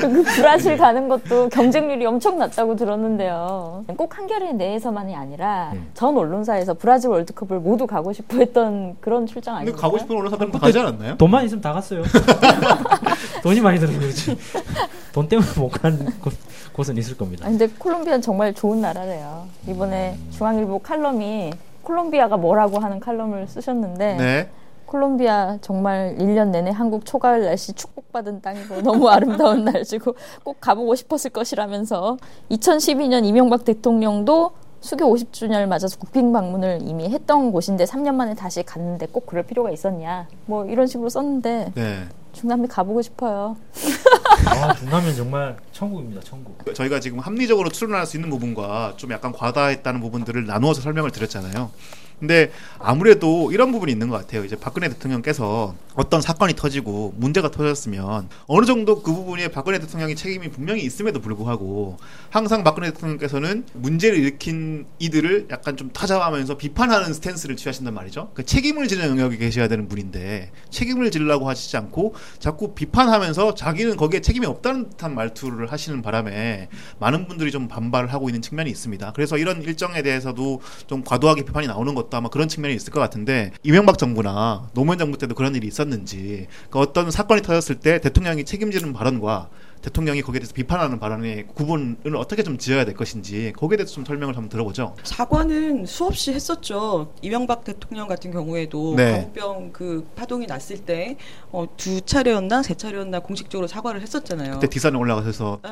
[0.00, 3.84] 그 브라질 가는 것도 경쟁률이 엄청 낮다고 들었는데요.
[3.96, 5.80] 꼭 한겨레 내에서만이 아니라 네.
[5.94, 9.76] 전 언론사에서 브라질 월드컵을 모두 가고 싶어 했던 그런 출장 근데 아니에요?
[9.80, 11.16] 가고 싶은 언론사들은 다 가지 않았나요?
[11.16, 12.02] 돈만 있으면 다 갔어요.
[13.42, 14.36] 돈이 많이 들어서 그렇지.
[15.12, 15.98] 돈 때문에 못 간
[16.72, 17.44] 곳은 있을 겁니다.
[17.46, 19.46] 아, 근데 콜롬비아는 정말 좋은 나라래요.
[19.66, 20.30] 이번에 음.
[20.30, 24.48] 중앙일보 칼럼이 콜롬비아가 뭐라고 하는 칼럼을 쓰셨는데 네.
[24.88, 31.30] 콜롬비아 정말 1년 내내 한국 초가을 날씨 축복받은 땅이고 너무 아름다운 날씨고 꼭 가보고 싶었을
[31.30, 32.16] 것이라면서
[32.50, 39.06] 2012년 이명박 대통령도 수교 50주년을 맞아서 국빈 방문을 이미 했던 곳인데 3년 만에 다시 갔는데
[39.06, 42.04] 꼭 그럴 필요가 있었냐 뭐 이런 식으로 썼는데 네.
[42.32, 43.56] 중남미 가보고 싶어요.
[44.46, 46.20] 아, 중남면 정말 천국입니다.
[46.22, 46.56] 천국.
[46.72, 51.70] 저희가 지금 합리적으로 추론할 수 있는 부분과 좀 약간 과다했다는 부분들을 나누어서 설명을 드렸잖아요.
[52.18, 54.44] 근데 아무래도 이런 부분이 있는 것 같아요.
[54.44, 60.48] 이제 박근혜 대통령께서 어떤 사건이 터지고 문제가 터졌으면 어느 정도 그 부분에 박근혜 대통령의 책임이
[60.48, 61.96] 분명히 있음에도 불구하고
[62.30, 68.30] 항상 박근혜 대통령께서는 문제를 일으킨 이들을 약간 좀 타자하면서 비판하는 스탠스를 취하신단 말이죠.
[68.34, 74.20] 그 책임을 지는 영역에 계셔야 되는 분인데 책임을 지려고 하시지 않고 자꾸 비판하면서 자기는 거기에
[74.20, 76.68] 책임이 없다는 듯한 말투를 하시는 바람에
[77.00, 79.14] 많은 분들이 좀 반발을 하고 있는 측면이 있습니다.
[79.16, 83.50] 그래서 이런 일정에 대해서도 좀 과도하게 비판이 나오는 것도 아마 그런 측면이 있을 것 같은데
[83.64, 88.92] 이명박 정부나 노무현 정부 때도 그런 일이 있었는 지그 어떤 사건이 터졌을 때 대통령이 책임지는
[88.92, 94.04] 발언과 대통령이 거기에 대해서 비판하는 발언의 구분을 어떻게 좀 지어야 될 것인지 거기에 대해서 좀
[94.04, 94.94] 설명을 한번 들어보죠.
[95.04, 97.12] 사과는 수없이 했었죠.
[97.22, 99.12] 이명박 대통령 같은 경우에도 네.
[99.12, 101.16] 광우병 그 파동이 났을 때
[101.52, 104.54] 어, 두 차례였나 세 차례였나 공식적으로 사과를 했었잖아요.
[104.54, 105.60] 그때 디산에 올라가셔서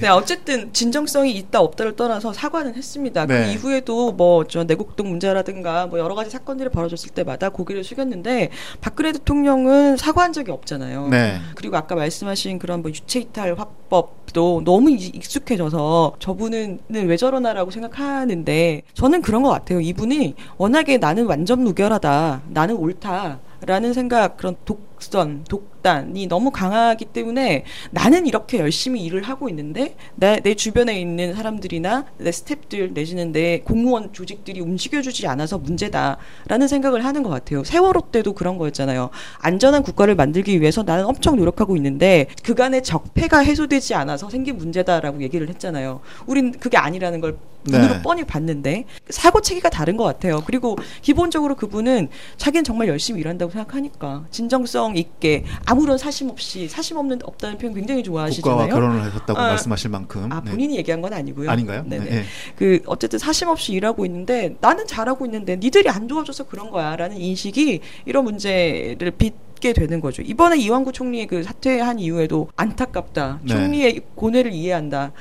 [0.00, 3.26] 네, 어쨌든 진정성이 있다 없다를 떠나서 사과는 했습니다.
[3.26, 3.52] 그 네.
[3.52, 9.96] 이후에도 뭐 저 내곡동 문제라든가 뭐 여러 가지 사건들이 벌어졌을 때마다 고개를 숙였는데 박근혜 대통령은
[9.96, 11.08] 사과한 적이 없잖아요.
[11.08, 11.21] 네.
[11.54, 18.82] 그리고 아까 말씀하신 그런 뭐 유체 이탈 화법도 너무 이- 익숙해져서 저분은 왜 저러나라고 생각하는데
[18.94, 19.80] 저는 그런 것 같아요.
[19.80, 27.64] 이분이 워낙에 나는 완전 무결하다, 나는 옳다라는 생각 그런 독선, 독 독단이 너무 강하기 때문에
[27.90, 33.60] 나는 이렇게 열심히 일을 하고 있는데 내, 내 주변에 있는 사람들이나 내 스탭들 내지는 내
[33.60, 37.64] 공무원 조직들이 움직여주지 않아서 문제다라는 생각을 하는 것 같아요.
[37.64, 39.10] 세월호 때도 그런 거였잖아요.
[39.40, 45.48] 안전한 국가를 만들기 위해서 나는 엄청 노력하고 있는데 그간의 적폐가 해소되지 않아서 생긴 문제다라고 얘기를
[45.48, 46.00] 했잖아요.
[46.26, 48.02] 우린 그게 아니라는 걸 눈으로 네.
[48.02, 50.42] 뻔히 봤는데 사고 체계가 다른 것 같아요.
[50.46, 57.20] 그리고 기본적으로 그분은 자기는 정말 열심히 일한다고 생각하니까 진정성 있게 아무런 사심 없이 사심 없는
[57.24, 58.68] 없다는 표현 굉장히 국가와 좋아하시잖아요.
[58.68, 60.50] 결혼을 하셨다고 아, 말씀하실 만큼 아 네.
[60.50, 61.50] 본인이 얘기한 건 아니고요.
[61.50, 61.84] 아닌가요?
[61.86, 62.04] 네네.
[62.04, 62.24] 네.
[62.56, 67.80] 그 어쨌든 사심 없이 일하고 있는데 나는 잘하고 있는데 니들이 안 도와줘서 그런 거야라는 인식이
[68.06, 70.22] 이런 문제를 빚게 되는 거죠.
[70.22, 73.40] 이번에 이완구 총리 그 사퇴한 이후에도 안타깝다.
[73.42, 73.54] 네.
[73.54, 75.12] 총리의 고뇌를 이해한다.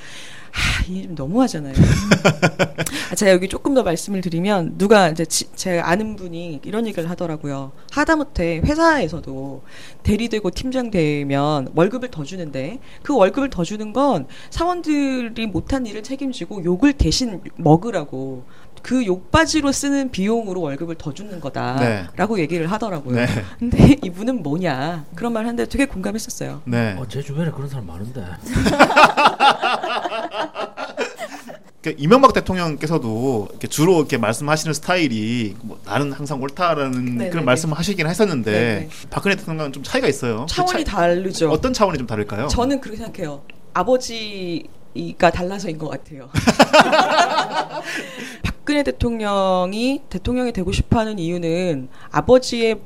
[0.52, 1.74] 하, 이게 좀 너무하잖아요.
[3.12, 7.10] 아, 제가 여기 조금 더 말씀을 드리면 누가 이제 지, 제가 아는 분이 이런 얘기를
[7.10, 7.72] 하더라고요.
[7.92, 9.64] 하다못해 회사에서도
[10.04, 16.64] 대리되고 팀장 되면 월급을 더 주는데 그 월급을 더 주는 건 사원들이 못한 일을 책임지고
[16.64, 18.44] 욕을 대신 먹으라고
[18.82, 23.16] 그 욕바지로 쓰는 비용으로 월급을 더 주는 거다라고 얘기를 하더라고요.
[23.16, 23.28] 네.
[23.60, 26.62] 근데 이분은 뭐냐 그런 말 하는데 되게 공감했었어요.
[26.66, 26.96] 네.
[26.98, 28.26] 어, 제 주변에 그런 사람 많은데.
[31.82, 37.30] 그러니까 이명박 대통령께서도 이렇게 주로 이렇게 말씀하시는 스타일이 뭐 나는 항상 옳다라는 네네네.
[37.32, 38.90] 그런 말씀을 하시긴 했었는데 네네.
[39.10, 40.46] 박근혜 대통령은 좀 차이가 있어요.
[40.48, 41.50] 그 차원이 차- 다르죠.
[41.50, 42.48] 어떤 차원이 좀 다를까요?
[42.50, 43.42] 저는 그렇게 생각해요.
[43.74, 46.30] 아버지가 달라서인 것 같아요.
[48.44, 52.80] 박근혜 대통령이 대통령이 되고 싶어하는 이유는 아버지의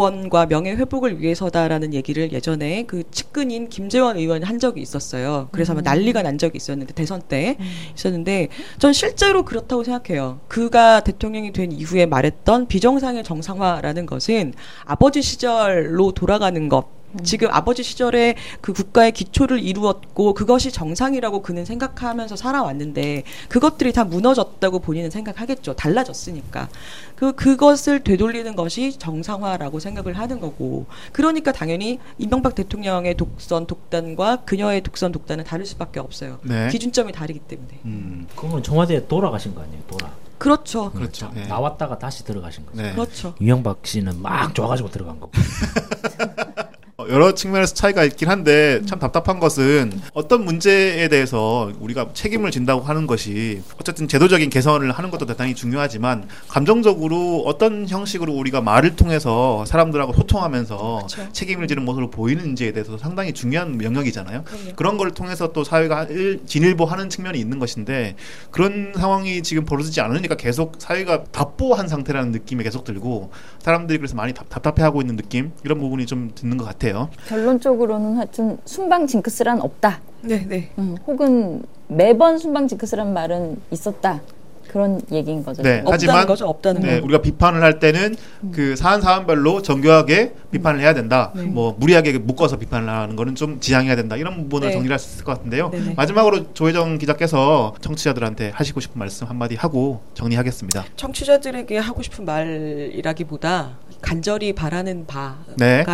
[0.00, 5.48] 복권과 명예 회복을 위해서다라는 얘기를 예전에 그 측근인 김재원 의원이 한 적이 있었어요.
[5.52, 7.58] 그래서 아마 난리가 난 적이 있었는데 대선 때
[7.94, 10.40] 있었는데 전 실제로 그렇다고 생각해요.
[10.48, 16.99] 그가 대통령이 된 이후에 말했던 비정상의 정상화라는 것은 아버지 시절로 돌아가는 것.
[17.22, 24.80] 지금 아버지 시절에 그 국가의 기초를 이루었고 그것이 정상이라고 그는 생각하면서 살아왔는데 그것들이 다 무너졌다고
[24.80, 25.74] 본인은 생각하겠죠.
[25.74, 26.68] 달라졌으니까.
[27.16, 30.86] 그 그것을 되돌리는 것이 정상화라고 생각을 하는 거고.
[31.12, 36.38] 그러니까 당연히 이명박 대통령의 독선 독단과 그녀의 독선 독단은 다를 수밖에 없어요.
[36.42, 36.68] 네.
[36.68, 37.68] 기준점이 다르기 때문에.
[37.84, 39.82] 음, 그건 청와대에 돌아가신 거 아니에요?
[39.86, 40.10] 돌아.
[40.38, 40.90] 그렇죠.
[40.92, 41.30] 그렇죠.
[41.34, 41.46] 네.
[41.46, 42.80] 나왔다가 다시 들어가신 거죠.
[42.80, 42.92] 네.
[42.92, 43.34] 그렇죠.
[43.38, 45.32] 이명박 씨는 막 좋아가지고 들어간 거고.
[47.00, 52.82] 어, 여러 측면에서 차이가 있긴 한데 참 답답한 것은 어떤 문제에 대해서 우리가 책임을 진다고
[52.82, 59.64] 하는 것이 어쨌든 제도적인 개선을 하는 것도 대단히 중요하지만 감정적으로 어떤 형식으로 우리가 말을 통해서
[59.64, 61.32] 사람들하고 소통하면서 그렇죠.
[61.32, 64.44] 책임을 지는 모습을 보이는지에 대해서 상당히 중요한 영역이잖아요.
[64.44, 64.72] 그럼요.
[64.76, 68.16] 그런 걸 통해서 또 사회가 일- 진일보하는 측면이 있는 것인데
[68.50, 74.34] 그런 상황이 지금 벌어지지 않으니까 계속 사회가 답보한 상태라는 느낌이 계속 들고 사람들이 그래서 많이
[74.34, 76.89] 답, 답답해하고 있는 느낌 이런 부분이 좀 드는 것 같아요.
[77.28, 80.00] 결론적으로는 하여튼 순방 징크스란 없다.
[80.22, 80.70] 네, 네.
[80.78, 84.20] 음, 혹은 매번 순방 징크스란 말은 있었다.
[84.68, 85.62] 그런 얘기인 거죠.
[85.64, 85.78] 네.
[85.78, 85.92] 지금.
[85.92, 86.46] 하지만- 없다는 거죠.
[86.46, 87.04] 없다는 네, 거.
[87.06, 88.52] 우리가 비판을 할 때는 음.
[88.54, 91.32] 그 사안 사안별로 정교하게 비판을 해야 된다.
[91.34, 91.42] 네.
[91.42, 94.14] 뭐 무리하게 묶어서 비판을 하는 거는 좀 지양해야 된다.
[94.16, 94.74] 이런 부분을 네.
[94.74, 95.70] 정리할 수 있을 것 같은데요.
[95.70, 95.94] 네네.
[95.94, 100.84] 마지막으로 조혜정 기자께서 청취자들한테 하시고 싶은 말씀 한마디 하고 정리하겠습니다.
[100.94, 105.84] 청취자들에게 하고 싶은 말이라기보다 간절히 바라는 바가 네.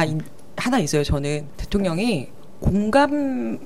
[0.56, 1.04] 인- 하나 있어요.
[1.04, 2.28] 저는 대통령이
[2.60, 3.58] 공감을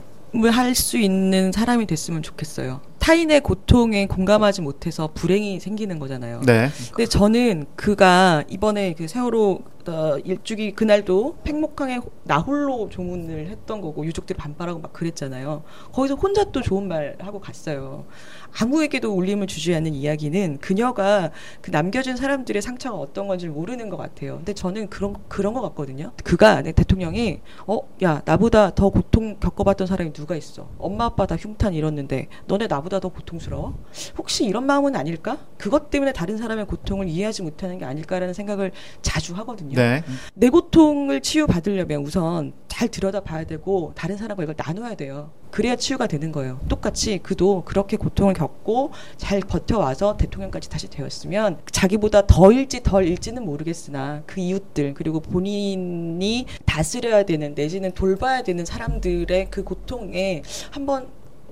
[0.52, 2.80] 할 수 있는 사람이 됐으면 좋겠어요.
[2.98, 6.42] 타인의 고통에 공감하지 못해서 불행이 생기는 거잖아요.
[6.46, 6.68] 네.
[6.90, 14.36] 근데 저는 그가 이번에 그 세월호 어, 일주기 그날도 팽목항에 나홀로 조문을 했던 거고 유족들이
[14.36, 15.62] 반발하고 막 그랬잖아요.
[15.92, 18.04] 거기서 혼자 또 좋은 말 하고 갔어요.
[18.60, 24.36] 아무에게도 울림을 주지 않는 이야기는 그녀가 그 남겨진 사람들의 상처가 어떤 건지 모르는 것 같아요.
[24.36, 26.12] 근데 저는 그런 그런 것 같거든요.
[26.24, 30.68] 그가 네, 대통령이 어 야 나보다 더 고통 겪어봤던 사람이 누가 있어?
[30.78, 33.74] 엄마 아빠 다 흉탄 잃었는데 너네 나보다 더 고통스러워?
[34.16, 35.38] 혹시 이런 마음은 아닐까?
[35.58, 39.69] 그것 때문에 다른 사람의 고통을 이해하지 못하는 게 아닐까라는 생각을 자주 하거든요.
[39.74, 40.04] 네.
[40.34, 45.32] 내 고통을 치유받으려면 우선 잘 들여다 봐야 되고 다른 사람과 이걸 나눠야 돼요.
[45.50, 46.60] 그래야 치유가 되는 거예요.
[46.68, 53.44] 똑같이 그도 그렇게 고통을 겪고 잘 버텨와서 대통령까지 다시 되었으면 자기보다 더 일지 덜 일지는
[53.44, 61.08] 모르겠으나 그 이웃들 그리고 본인이 다스려야 되는 내지는 돌봐야 되는 사람들의 그 고통에 한번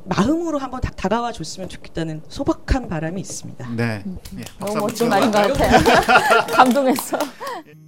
[0.08, 3.68] 마음으로 한번 다, 가와 줬으면 좋겠다는 소박한 바람이 있습니다.
[3.76, 4.02] 네.
[4.38, 5.38] 예, 박수 너무 멋진 말인 것?
[5.38, 6.46] 같아요.
[6.52, 7.18] 감동했어.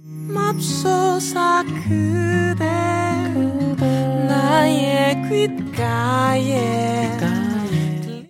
[0.03, 2.65] 맙소사 그대
[4.27, 7.11] 나의 귓가에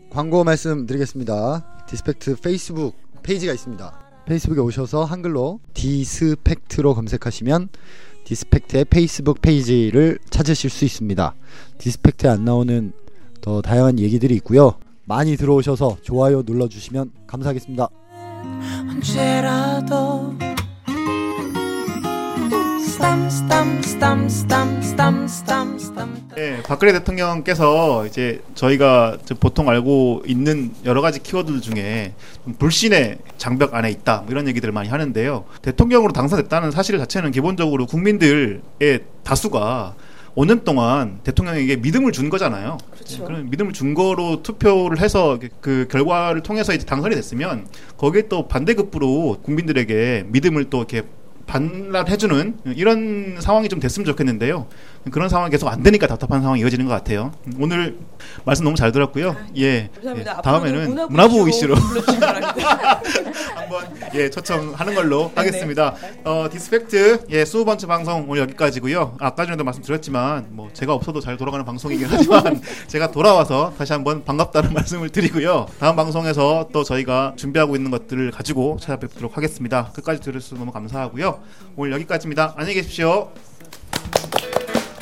[0.10, 1.86] 광고 말씀드리겠습니다.
[1.88, 4.00] 디스팩트 페이스북 페이지가 있습니다.
[4.26, 7.70] 페이스북에 오셔서 한글로 디스팩트로 검색하시면
[8.26, 11.36] 디스팩트의 페이스북 페이지를 찾으실 수 있습니다.
[11.78, 12.94] 디스팩트에 안 나오는
[13.42, 14.76] 더 다양한 얘기들이 있고요.
[15.06, 17.88] 많이 들어오셔서 좋아요 눌러주시면 감사하겠습니다.
[18.90, 20.34] 언제라도
[26.38, 33.18] 예, 박근혜 대통령께서 이제 저희가 저 보통 알고 있는 여러 가지 키워드 중에 좀 불신의
[33.38, 35.46] 장벽 안에 있다 뭐 이런 얘기들을 많이 하는데요.
[35.62, 38.62] 대통령으로 당선됐다는 사실 자체는 기본적으로 국민들의
[39.24, 39.96] 다수가
[40.36, 42.78] 5년 동안 대통령에게 믿음을 준 거잖아요.
[42.94, 43.26] 그렇죠.
[43.26, 49.40] 그런 믿음을 준 거로 투표를 해서 그 결과를 통해서 이제 당선이 됐으면 거기에 또 반대급부로
[49.42, 51.04] 국민들에게 믿음을 또 이렇게
[51.48, 54.68] 반납해주는 이런 상황이 좀 됐으면 좋겠는데요.
[55.12, 57.32] 그런 상황이 계속 안 되니까 답답한 상황이 이어지는 것 같아요.
[57.60, 57.98] 오늘
[58.46, 59.36] 말씀 너무 잘 들었고요.
[59.58, 59.90] 예.
[59.96, 60.36] 감사합니다.
[60.38, 61.76] 예, 다음에는 문화부 이슈로.
[63.56, 65.96] 한번 예 초청하는 걸로 하겠습니다.
[66.24, 69.18] 어 디스팩트 예 스무 번째 방송 오늘 여기까지고요.
[69.20, 74.74] 아까 전에도 말씀드렸지만 뭐 제가 없어도 잘 돌아가는 방송이긴 하지만 제가 돌아와서 다시 한번 반갑다는
[74.76, 75.68] 말씀을 드리고요.
[75.80, 79.92] 다음 방송에서 또 저희가 준비하고 있는 것들을 가지고 찾아뵙도록 하겠습니다.
[79.94, 81.31] 끝까지 들으셔서 너무 감사하고요.
[81.76, 82.54] 오늘 여기까지입니다.
[82.58, 83.32] 안녕히 계십시오.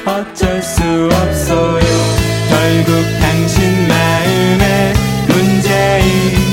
[0.06, 1.80] 어쩔 수 없어요.
[2.50, 4.94] 결국 당신 마음에
[5.28, 6.48] 문제인.